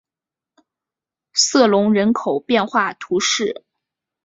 [1.31, 3.63] 瑟隆人口变化图示